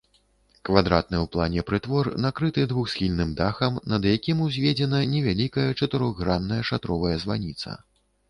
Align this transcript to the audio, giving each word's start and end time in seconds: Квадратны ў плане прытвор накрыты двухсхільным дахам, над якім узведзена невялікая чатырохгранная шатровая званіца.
Квадратны 0.67 1.17
ў 1.23 1.27
плане 1.35 1.63
прытвор 1.71 2.07
накрыты 2.23 2.63
двухсхільным 2.71 3.35
дахам, 3.41 3.77
над 3.93 4.09
якім 4.13 4.41
узведзена 4.47 5.01
невялікая 5.13 5.69
чатырохгранная 5.79 6.61
шатровая 6.71 7.13
званіца. 7.25 7.77